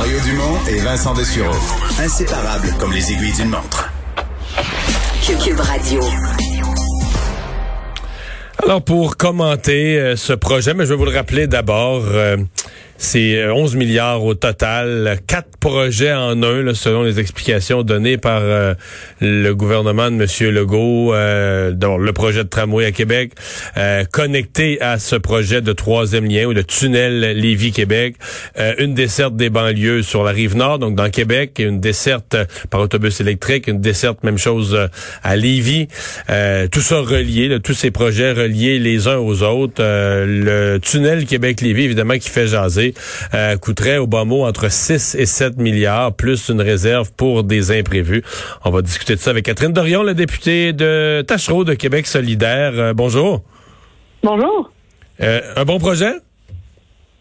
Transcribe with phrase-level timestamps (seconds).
[0.00, 1.54] Mario Dumont et Vincent Dessureau.
[2.00, 3.92] Inséparables comme les aiguilles d'une montre.
[5.44, 6.00] Cube Radio.
[8.64, 12.38] Alors, pour commenter euh, ce projet, mais je vais vous le rappeler d'abord, euh,
[13.00, 18.18] c'est 11 euh, milliards au total, quatre projets en un, là, selon les explications données
[18.18, 18.74] par euh,
[19.20, 20.50] le gouvernement de M.
[20.52, 21.14] Legault.
[21.14, 23.32] Euh, le projet de tramway à Québec,
[23.78, 28.16] euh, connecté à ce projet de troisième lien ou de tunnel Lévis-Québec,
[28.78, 32.36] une desserte des banlieues sur la rive nord, donc dans Québec, une desserte
[32.68, 34.78] par autobus électrique, une desserte même chose
[35.22, 35.88] à Lévis.
[36.70, 39.82] tout ça relié, tous ces projets reliés les uns aux autres.
[39.82, 42.89] le tunnel Québec-Lévis, évidemment, qui fait jaser.
[43.34, 47.78] Euh, coûterait au bas mot entre 6 et 7 milliards, plus une réserve pour des
[47.78, 48.22] imprévus.
[48.64, 52.72] On va discuter de ça avec Catherine Dorion, la députée de Tachereau de Québec solidaire.
[52.74, 53.42] Euh, bonjour.
[54.22, 54.70] Bonjour.
[55.20, 56.12] Euh, un bon projet?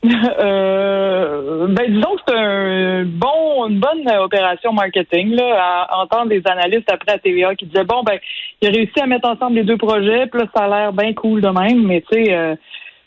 [0.39, 6.41] Euh, ben disons que c'est un bon, une bonne opération marketing là, à entendre des
[6.45, 8.17] analystes après à TVA qui disaient bon ben
[8.61, 11.13] il a réussi à mettre ensemble les deux projets, puis là ça a l'air bien
[11.13, 12.57] cool de même, mais tu sais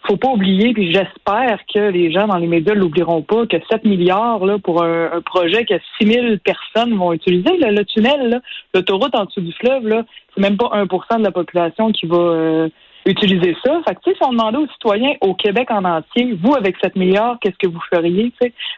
[0.06, 3.84] faut pas oublier, puis j'espère que les gens dans les médias l'oublieront pas, que 7
[3.84, 8.40] milliards là, pour un, projet que 6 000 personnes vont utiliser, le tunnel,
[8.74, 10.02] l'autoroute en dessous du fleuve, là,
[10.34, 12.68] c'est même pas 1% de la population qui va euh,
[13.06, 13.80] utiliser ça.
[13.86, 17.38] Fait que, si on demandait aux citoyens au Québec en entier, vous, avec 7 milliards,
[17.40, 18.32] qu'est-ce que vous feriez?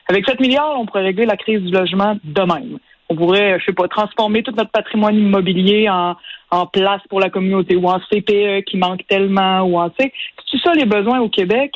[0.09, 3.67] Avec 7 milliards, on pourrait régler la crise du logement de même on pourrait, je
[3.67, 6.17] sais pas, transformer tout notre patrimoine immobilier en,
[6.51, 10.11] en place pour la communauté ou en CPE qui manque tellement ou en, tu
[10.51, 11.73] c'est ça les besoins au Québec.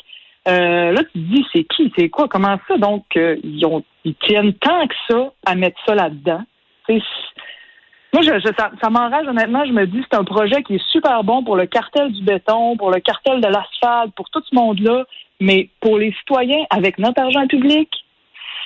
[0.47, 2.79] Euh, là, tu te dis, c'est qui, c'est quoi, comment ça?
[2.79, 6.43] Donc, euh, ils tiennent tant que ça à mettre ça là-dedans.
[6.89, 9.67] Moi, je, ça, ça m'enrage honnêtement.
[9.67, 12.77] Je me dis, c'est un projet qui est super bon pour le cartel du béton,
[12.79, 15.05] pour le cartel de l'asphalte, pour tout ce monde-là.
[15.41, 17.91] Mais pour les citoyens, avec notre argent public,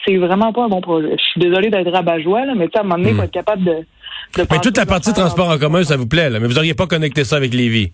[0.04, 1.16] c'est vraiment pas un bon projet.
[1.18, 3.72] Je suis désolé d'être rabat-joie, mais à un moment donné, il faut être capable de.
[3.72, 6.74] de mais toute la partie transport en commun, ça vous plaît, là, mais vous n'auriez
[6.74, 7.92] pas connecté ça avec Lévis.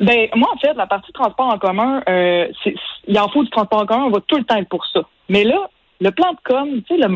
[0.00, 2.46] Ben, moi, en fait, la partie transport en commun, euh,
[3.06, 5.00] il en faut du transport en commun, on va tout le temps être pour ça.
[5.28, 7.08] Mais là, le plan de com, tu sais,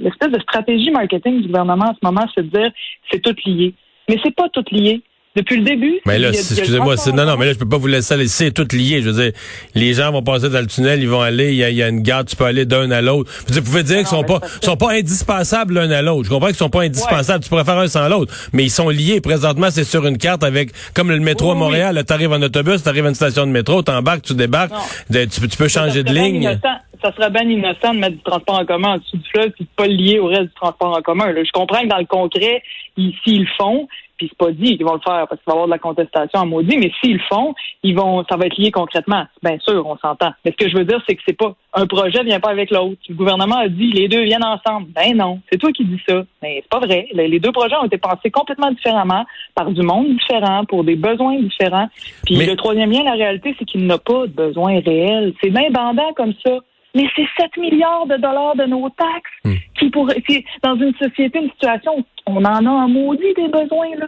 [0.00, 2.70] l'espèce de stratégie marketing du gouvernement en ce moment, c'est de dire
[3.10, 3.74] c'est tout lié.
[4.08, 5.02] Mais c'est pas tout lié.
[5.36, 6.00] Depuis le début.
[6.06, 8.28] Mais là, excusez-moi, non, non, mais là, je peux pas vous laisser aller.
[8.28, 9.02] C'est tout lié.
[9.02, 9.32] Je veux dire,
[9.74, 12.24] les gens vont passer dans le tunnel, ils vont aller, il y a, une gare,
[12.24, 13.30] tu peux aller d'un à l'autre.
[13.46, 16.24] Vous pouvez dire qu'ils sont pas, sont pas indispensables l'un à l'autre.
[16.24, 17.44] Je comprends qu'ils sont pas indispensables.
[17.44, 18.34] Tu pourrais faire un sans l'autre.
[18.52, 19.20] Mais ils sont liés.
[19.20, 22.82] Présentement, c'est sur une carte avec, comme le métro à Montréal, tu arrives en autobus,
[22.82, 24.72] tu arrives à une station de métro, t'embarques, tu débarques,
[25.10, 26.58] tu, peux changer de ligne.
[27.02, 29.64] ça serait bien innocent de mettre du transport en commun en dessous du fleuve puis
[29.64, 31.32] de pas le lier au reste du transport en commun.
[31.36, 32.62] Je comprends que dans le concret,
[32.96, 33.86] ici, ils le font,
[34.18, 35.78] puis c'est pas dit qu'ils vont le faire parce qu'il va y avoir de la
[35.78, 39.24] contestation en maudit, mais s'ils le font, ils vont, ça va être lié concrètement.
[39.42, 40.32] Bien sûr, on s'entend.
[40.44, 42.70] Mais ce que je veux dire, c'est que c'est pas un projet vient pas avec
[42.70, 42.98] l'autre.
[43.08, 44.88] Le gouvernement a dit les deux viennent ensemble.
[44.94, 46.22] Ben non, c'est toi qui dis ça.
[46.42, 47.08] Mais c'est pas vrai.
[47.12, 49.24] Les deux projets ont été pensés complètement différemment
[49.54, 51.88] par du monde différent, pour des besoins différents.
[52.24, 55.34] Puis le troisième lien, la réalité, c'est qu'il n'a pas de besoin réel.
[55.42, 56.58] C'est bien bandant comme ça.
[56.98, 59.54] Mais c'est 7 milliards de dollars de nos taxes hmm.
[59.78, 60.20] qui pourraient,
[60.64, 64.06] dans une société, une situation où on en a un maudit des besoins, là.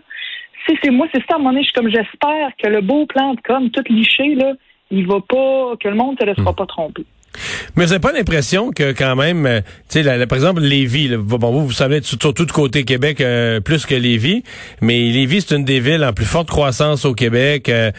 [0.67, 2.81] Si c'est moi, c'est ça, à un moment donné, je suis comme j'espère que le
[2.81, 4.55] beau plan de com, tout liché, là,
[4.91, 6.57] il va pas, que le monde ne se laissera hmm.
[6.57, 7.07] pas tromper.
[7.77, 11.53] Mais vous n'avez pas l'impression que quand même, euh, tu sais, par exemple, Lévis, bon,
[11.53, 14.43] vous, vous savez, surtout de côté Québec euh, plus que Lévis,
[14.81, 17.93] mais Lévis, c'est une des villes en plus forte croissance au Québec, euh,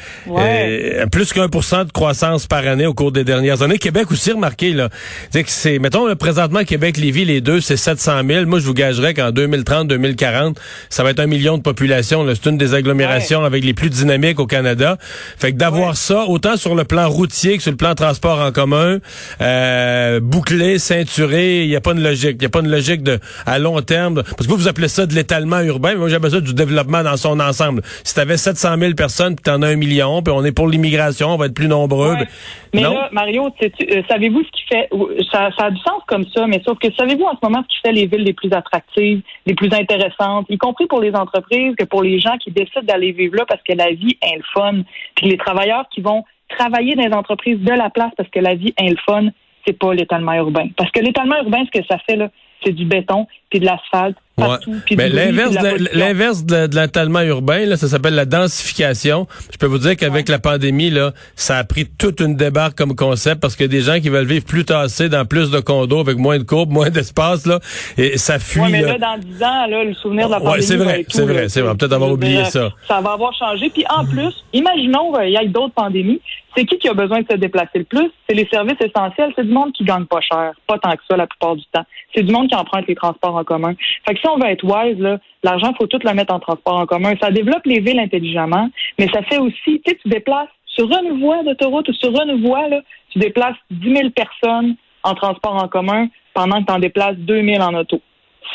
[1.11, 3.77] plus qu'un pour cent de croissance par année au cours des dernières années.
[3.77, 4.89] Québec aussi, remarqué, là,
[5.33, 8.45] que c'est, mettons, présentement, Québec-Lévis, les deux, c'est 700 000.
[8.45, 10.55] Moi, je vous gagerais qu'en 2030-2040,
[10.89, 12.25] ça va être un million de population.
[12.27, 14.97] C'est une des agglomérations avec les plus dynamiques au Canada.
[15.37, 18.51] Fait que d'avoir ça, autant sur le plan routier que sur le plan transport en
[18.51, 18.99] commun,
[19.41, 21.63] euh, bouclé, ceinturé.
[21.63, 22.35] Il n'y a pas de logique.
[22.35, 24.15] Il n'y a pas de logique de à long terme.
[24.15, 25.91] Parce que vous, vous appelez ça de l'étalement urbain.
[25.93, 27.81] Mais moi, j'appelle ça du développement dans son ensemble.
[28.03, 30.51] Si tu avais 700 000 personnes, puis tu en as un million, puis on est
[30.51, 32.15] pour l'immigration, on va être plus nombreux.
[32.15, 32.27] Ben,
[32.73, 34.89] mais là, Mario, euh, savez-vous ce qui fait...
[35.31, 37.75] Ça, ça a du sens comme ça, mais sauf que savez-vous en ce moment ce
[37.75, 41.75] qui fait les villes les plus attractives, les plus intéressantes, y compris pour les entreprises,
[41.77, 44.43] que pour les gens qui décident d'aller vivre là parce que la vie est le
[44.53, 44.83] fun,
[45.15, 46.23] puis les travailleurs qui vont
[46.57, 49.29] travailler dans les entreprises de la place parce que la vie est le fun,
[49.65, 50.67] c'est pas l'étalement urbain.
[50.77, 52.29] Parce que l'étalement urbain, ce que ça fait, là,
[52.63, 54.75] c'est du béton, puis de l'asphalte, partout.
[54.97, 59.27] Mais l'inverse de de, l'inverse de, de l'entalement urbain, là, ça s'appelle la densification.
[59.51, 62.95] Je peux vous dire qu'avec la pandémie, là, ça a pris toute une débarque comme
[62.95, 66.17] concept parce que des gens qui veulent vivre plus tassés dans plus de condos avec
[66.17, 67.59] moins de courbes, moins d'espace, là,
[67.97, 68.61] et ça fuit.
[68.61, 68.97] Ouais, mais là.
[68.97, 70.63] là, dans 10 ans, là, le souvenir de la Ouais, pandémie.
[70.63, 71.75] c'est vrai, c'est vrai, c'est vrai.
[71.75, 72.69] Peut-être avoir oublié ça.
[72.87, 73.69] Ça va avoir changé.
[73.69, 76.21] Puis en plus, imaginons qu'il y ait d'autres pandémies.
[76.55, 78.11] C'est qui qui a besoin de se déplacer le plus?
[78.27, 79.31] C'est les services essentiels.
[79.37, 80.51] C'est du monde qui gagne pas cher.
[80.67, 81.85] Pas tant que ça la plupart du temps.
[82.13, 83.73] C'est du monde qui emprunte les transports en commun.
[84.05, 86.85] Fait que si on être wise, là, l'argent, faut tout le mettre en transport en
[86.85, 87.13] commun.
[87.21, 88.69] Ça développe les villes intelligemment,
[88.99, 92.45] mais ça fait aussi, tu sais, tu déplaces sur une voie d'autoroute ou sur une
[92.45, 96.79] voie, là, tu déplaces 10 000 personnes en transport en commun pendant que tu en
[96.79, 98.01] déplaces 2 000 en auto.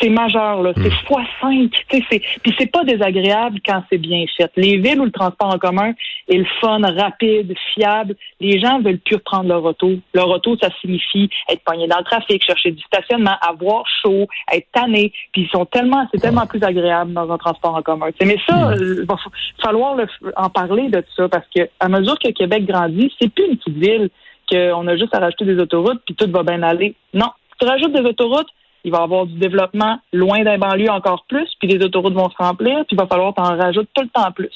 [0.01, 0.73] C'est majeur, là.
[0.77, 1.71] C'est fois 5.
[1.89, 4.51] Puis c'est pas désagréable quand c'est bien fait.
[4.57, 5.93] Les villes où le transport en commun
[6.29, 9.93] est le fun, rapide, fiable, les gens veulent plus reprendre leur auto.
[10.13, 14.67] Leur auto, ça signifie être pogné dans le trafic, chercher du stationnement, avoir chaud, être
[14.73, 15.13] tanné.
[15.33, 18.09] Puis ils sont tellement, c'est tellement plus agréable dans un transport en commun.
[18.23, 19.31] Mais ça, euh, il va fa-
[19.63, 20.07] falloir le-
[20.37, 23.77] en parler de ça parce que à mesure que Québec grandit, c'est plus une petite
[23.79, 24.11] ville
[24.51, 26.95] qu'on a juste à rajouter des autoroutes puis tout va bien aller.
[27.15, 28.49] Non, tu rajoutes des autoroutes,
[28.87, 32.31] il va y avoir du développement loin d'un banlieue encore plus, puis les autoroutes vont
[32.31, 34.51] se remplir, puis il va falloir t'en rajouter tout le temps plus.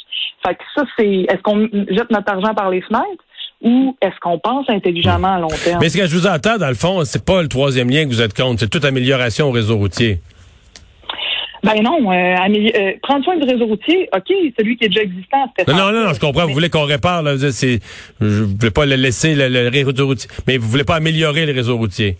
[0.47, 3.25] Fait que ça, c'est est-ce qu'on jette notre argent par les fenêtres
[3.61, 5.81] ou est-ce qu'on pense intelligemment à long terme?
[5.81, 8.09] Mais ce que je vous entends, dans le fond, c'est pas le troisième lien que
[8.09, 10.21] vous êtes contre, c'est toute amélioration au réseau routier.
[11.63, 15.45] Ben non, euh, euh, prendre soin du réseau routier, OK, celui qui est déjà existant,
[15.59, 16.47] c'était Non, non, non, non, je comprends.
[16.47, 17.37] Vous voulez qu'on répare, là.
[17.51, 17.81] C'est,
[18.21, 20.31] je voulais pas le laisser, le, le réseau routier.
[20.47, 22.17] Mais vous voulez pas améliorer le réseau routier.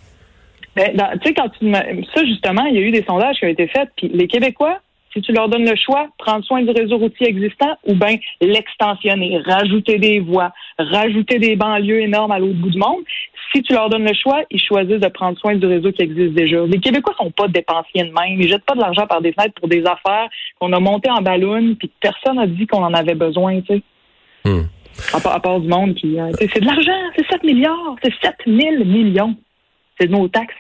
[0.77, 3.45] Ben, tu sais, quand tu me- ça, justement, il y a eu des sondages qui
[3.47, 4.79] ont été faits, puis les Québécois,
[5.13, 9.39] si tu leur donnes le choix, prendre soin du réseau routier existant ou bien l'extensionner,
[9.45, 13.01] rajouter des voies, rajouter des banlieues énormes à l'autre bout du monde,
[13.53, 16.35] si tu leur donnes le choix, ils choisissent de prendre soin du réseau qui existe
[16.35, 16.65] déjà.
[16.67, 18.41] Les Québécois sont pas dépensiers de même.
[18.41, 20.29] Ils jettent pas de l'argent par des fenêtres pour des affaires
[20.61, 23.83] qu'on a montées en ballon, puis personne n'a dit qu'on en avait besoin, tu sais.
[24.45, 24.63] Hmm.
[25.13, 26.21] À, part, à part du monde qui...
[26.21, 29.35] euh, c'est de l'argent, c'est 7 milliards, c'est 7 000 millions.
[30.01, 30.55] C'est de nos taxes.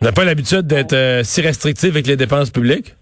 [0.00, 2.94] Vous n'avez pas l'habitude d'être euh, si restrictif avec les dépenses publiques?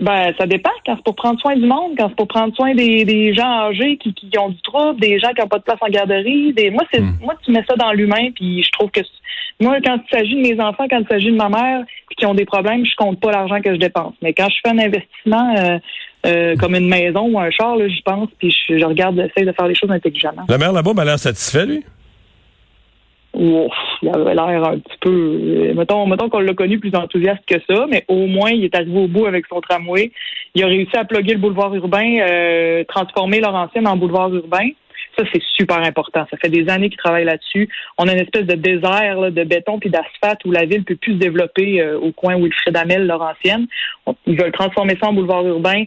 [0.00, 0.70] Ben, ça dépend.
[0.84, 3.68] Quand c'est pour prendre soin du monde, quand c'est pour prendre soin des, des gens
[3.68, 6.52] âgés qui, qui ont du trouble, des gens qui n'ont pas de place en garderie,
[6.52, 7.16] des, moi, c'est, Hmm.
[7.22, 9.00] moi, tu mets ça dans l'humain, puis je trouve que,
[9.60, 12.26] moi, quand il s'agit de mes enfants, quand il s'agit de ma mère, puis qui
[12.26, 14.14] ont des problèmes, je compte pas l'argent que je dépense.
[14.22, 15.78] Mais quand je fais un investissement, euh,
[16.26, 19.46] euh, comme une maison ou un char, là, j'y pense, puis je, je regarde, j'essaie
[19.46, 20.44] de faire les choses intelligemment.
[20.48, 21.84] Le maire là-bas m'a l'air satisfait, lui.
[23.42, 23.72] Ouf,
[24.02, 25.72] il avait l'air un petit peu.
[25.74, 28.96] mettons, mettons qu'on l'a connu plus enthousiaste que ça, mais au moins, il est arrivé
[28.96, 30.12] au bout avec son tramway.
[30.54, 34.68] Il a réussi à plugger le boulevard urbain, euh, transformer Laurentienne en boulevard urbain.
[35.18, 36.24] Ça, c'est super important.
[36.30, 37.68] Ça fait des années qu'il travaille là-dessus.
[37.98, 40.94] On a une espèce de désert là, de béton puis d'asphalte où la ville peut
[40.94, 43.66] plus se développer euh, au coin Wilfrid Amel, Laurentienne.
[44.26, 45.82] Ils veulent transformer ça en boulevard urbain.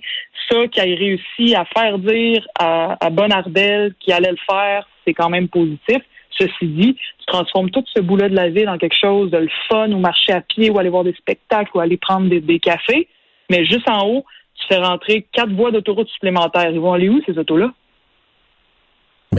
[0.52, 5.14] Ça, qu'il ait réussi à faire dire à, à Bonardel qu'il allait le faire, c'est
[5.14, 6.02] quand même positif.
[6.38, 9.50] Ceci dit, tu transformes tout ce bout-là de la ville en quelque chose de le
[9.70, 12.60] fun, ou marcher à pied, ou aller voir des spectacles, ou aller prendre des, des
[12.60, 13.08] cafés.
[13.50, 16.70] Mais juste en haut, tu fais rentrer quatre voies d'autoroute supplémentaires.
[16.72, 17.72] Ils vont aller où, ces autos-là?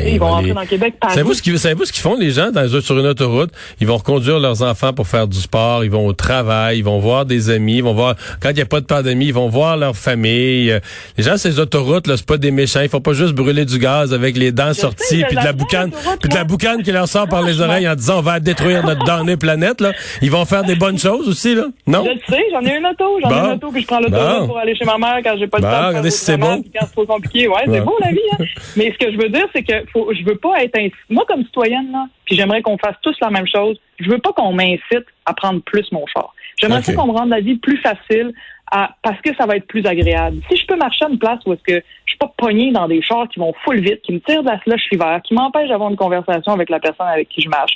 [0.05, 2.03] Mais Ils vont on rentrer les- dans Québec par Savez-vous ce qu'ils savez-vous ce qu'ils
[2.03, 3.51] font, les gens, dans, sur une autoroute?
[3.81, 6.99] Ils vont reconduire leurs enfants pour faire du sport, ils vont au travail, ils vont
[6.99, 9.49] voir des amis, ils vont voir, quand il n'y a pas de pandémie, ils vont
[9.49, 10.79] voir leur famille.
[11.17, 12.81] Les gens, ces autoroutes, là, c'est pas des méchants.
[12.83, 15.91] Ils font pas juste brûler du gaz avec les dents sorties, puis de la boucane,
[16.21, 18.85] puis de la boucane qui leur sort par les oreilles en disant, on va détruire
[18.85, 19.93] notre damnée planète, là.
[20.23, 21.65] Ils vont faire des bonnes choses aussi, là.
[21.87, 22.05] Non?
[22.05, 23.19] Je le sais, j'en ai une auto.
[23.23, 23.45] J'en ai Bon.
[23.47, 24.47] une auto, puis je prends l'autoroute Bon.
[24.49, 26.37] pour aller chez ma mère quand j'ai pas le Bon, temps de regardez si c'est
[26.37, 26.47] beau.
[26.47, 27.49] quand c'est trop compliqué.
[27.49, 27.79] Ouais, Ouais.
[27.79, 28.19] c'est beau la vie.
[28.39, 28.45] Hein?
[28.77, 30.79] Mais ce que je veux dire, c'est que faut, je veux pas être.
[31.11, 33.79] Moi, comme citoyenne, là, puis j'aimerais qu'on fasse tous la même chose.
[33.99, 36.35] Je veux pas qu'on m'incite à prendre plus mon char.
[36.61, 36.85] J'aimerais Ok.
[36.85, 38.33] ça qu'on me rende la vie plus facile
[38.71, 40.39] à, parce que ça va être plus agréable.
[40.51, 42.89] Si je peux marcher à une place où est-ce que je suis pas pogné dans
[42.89, 45.69] des chars qui vont full vite, qui me tirent de la slush l'hiver, qui m'empêchent
[45.69, 47.73] d'avoir une conversation avec la personne avec qui je marche.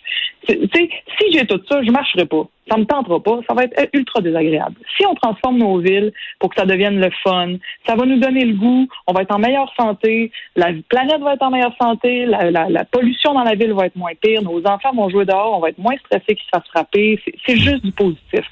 [0.49, 2.45] Tu sais, si j'ai tout ça, je marcherai pas.
[2.71, 3.41] Ça me tentera pas.
[3.49, 4.77] Ça va être euh, ultra désagréable.
[4.97, 7.55] Si on transforme nos villes pour que ça devienne le fun,
[7.87, 8.89] ça va nous donner le goût.
[9.07, 10.31] On va être en meilleure santé.
[10.57, 12.27] La planète va être en meilleure santé.
[12.27, 14.43] La, la- pollution dans la ville va être moins pire.
[14.43, 15.57] Nos enfants vont jouer dehors.
[15.57, 17.21] On va être moins stressés qu'ils se fassent frapper.
[17.47, 18.45] C'est juste du positif.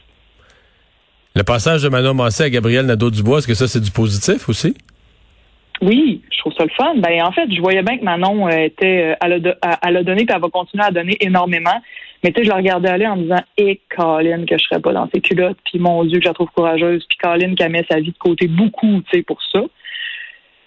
[1.38, 4.76] Le passage de Manon Massé à Gabriel Nadeau-Dubois, est-ce que ça, c'est du positif aussi?
[5.80, 6.97] Oui, je trouve ça le fun.
[6.97, 10.25] Ben en fait, je voyais bien que Manon euh, était, euh, elle, a, a donné,
[10.25, 11.80] puis elle va continuer à donner énormément.
[12.25, 14.80] Mais tu sais, je la regardais aller en me disant, et Colin, que je serais
[14.80, 17.68] pas dans ses culottes, puis mon Dieu, que je la trouve courageuse, puis Colin qui
[17.68, 19.61] met sa vie de côté beaucoup, tu sais, pour ça.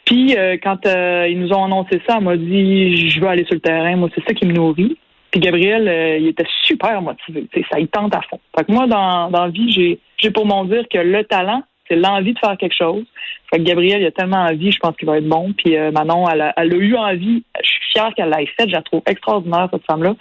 [0.06, 3.56] Puis euh, quand ils nous ont annoncé ça, elle m'a dit, je veux aller sur
[3.56, 4.98] le terrain, moi c'est ça qui me nourrit.
[5.32, 8.40] Puis Gabriel, euh, il était super motivé, ça il tente à fond.
[8.58, 11.64] Fait que moi, dans, dans la vie, j'ai j'ai pour mon dire que le talent,
[11.88, 13.04] c'est l'envie de faire quelque chose.
[13.50, 15.54] Fait que Gabriel, il a tellement envie, je pense qu'il va être bon.
[15.54, 17.44] Puis euh, Manon, elle a, elle a eu envie.
[17.62, 18.70] Je suis fière qu'elle l'ait faite.
[18.70, 20.16] Je la trouve extraordinaire, cette femme-là.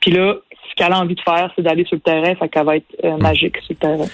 [0.00, 0.36] Puis là,
[0.68, 2.34] ce qu'elle a envie de faire, c'est d'aller sur le terrain.
[2.34, 4.08] Fait qu'elle va être euh, magique sur le terrain.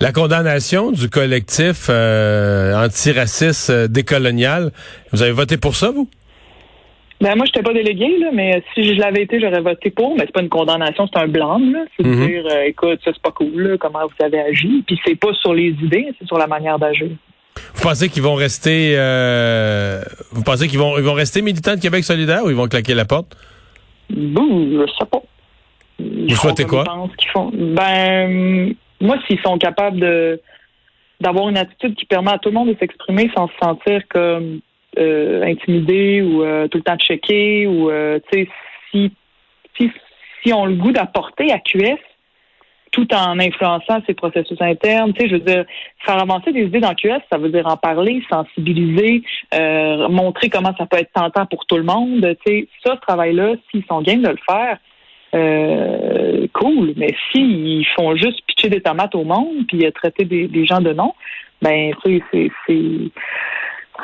[0.00, 4.72] La condamnation du collectif antiraciste décolonial,
[5.12, 6.08] vous avez voté pour ça, vous?
[7.22, 10.16] Ben moi, je n'étais pas déléguée, là, mais si je l'avais été, j'aurais voté pour.
[10.16, 11.72] Mais c'est pas une condamnation, c'est un blâme.
[11.72, 11.84] là.
[11.96, 12.26] C'est de Mhm.
[12.26, 14.82] dire, euh, écoute, ça c'est pas cool, là, comment vous avez agi.
[14.86, 17.08] Puis c'est pas sur les idées, c'est sur la manière d'agir.
[17.74, 20.00] Vous pensez qu'ils vont rester euh,
[20.32, 22.94] vous pensez qu'ils vont ils vont rester militants de Québec solidaire ou ils vont claquer
[22.94, 23.36] la porte?
[24.10, 25.22] Bouh, je sais pas.
[26.00, 26.84] Vous souhaitez quoi?
[27.32, 27.50] font.
[27.54, 30.40] Ben, moi, s'ils sont capables de
[31.20, 34.60] d'avoir une attitude qui permet à tout le monde de s'exprimer sans se sentir comme
[34.98, 38.48] euh, intimidé ou euh, tout le temps checké ou euh, tu sais
[38.90, 39.12] si
[39.78, 39.90] si
[40.42, 41.98] si on le goût d'apporter à QS
[42.90, 45.14] tout en influençant ses processus internes.
[45.14, 45.64] Tu sais, je veux dire,
[46.04, 49.22] faire avancer des idées dans QS, ça veut dire en parler, sensibiliser,
[49.54, 52.36] euh, montrer comment ça peut être tentant pour tout le monde.
[52.44, 54.76] Tu sais, ça, ce travail-là, s'ils sont game de le faire,
[56.52, 56.92] cool.
[56.98, 61.14] Mais s'ils font juste pitcher des tomates au monde puis traiter des, gens de nom,
[61.62, 63.10] ben, tu sais, c'est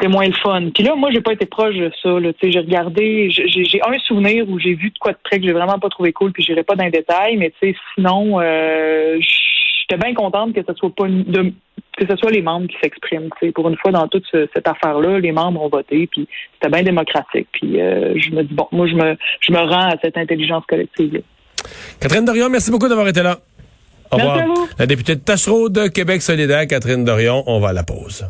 [0.00, 0.70] c'est moins le fun.
[0.74, 2.08] Puis là, moi, j'ai pas été proche de ça.
[2.20, 2.32] Là.
[2.32, 5.46] Tu sais, J'ai regardé, j'ai un souvenir où j'ai vu de quoi de près que
[5.46, 8.40] j'ai vraiment pas trouvé cool, puis j'irai pas dans les détails, mais tu sais, sinon,
[8.40, 11.52] euh, j'étais bien contente que ce soit pas de,
[11.96, 13.28] que ce soit les membres qui s'expriment.
[13.54, 16.82] Pour une fois, dans toute ce- cette affaire-là, les membres ont voté, puis c'était bien
[16.84, 17.48] démocratique.
[17.52, 20.64] Puis euh, je me dis bon, moi, je me je me rends à cette intelligence
[20.66, 21.22] collective.
[22.00, 23.38] Catherine Dorion, merci beaucoup d'avoir été là.
[24.10, 24.44] Au Merci revoir.
[24.44, 24.68] à vous.
[24.78, 28.26] La députée de Tachereau de Québec solidaire, Catherine Dorion, on va à la pause.